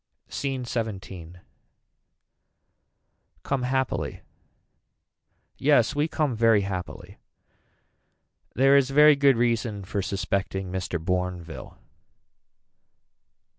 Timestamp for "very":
6.35-6.61, 8.89-9.15